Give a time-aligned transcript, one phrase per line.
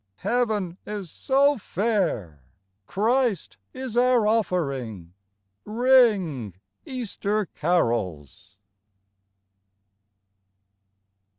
[0.25, 2.41] Heaven is so fair,
[2.87, 5.13] Christ is our offering.
[5.63, 6.55] Ring,
[6.87, 8.57] Easter carols